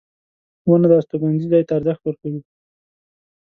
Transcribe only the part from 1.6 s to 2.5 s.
ته ارزښت ورکوي.